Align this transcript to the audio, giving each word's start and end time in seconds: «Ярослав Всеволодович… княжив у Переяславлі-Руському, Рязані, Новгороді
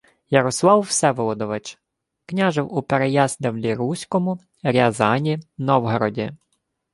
«Ярослав 0.29 0.81
Всеволодович… 0.87 1.77
княжив 2.25 2.73
у 2.73 2.81
Переяславлі-Руському, 2.81 4.37
Рязані, 4.63 5.39
Новгороді 5.57 6.31